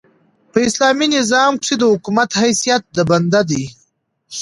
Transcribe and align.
په 0.51 0.57
اسلامي 0.67 1.07
نظام 1.17 1.51
کښي 1.61 1.75
د 1.79 1.83
حکومت 1.93 2.29
حیثیت 2.41 2.81
د 2.95 2.97
بنده 3.09 3.41
دئ. 3.49 3.65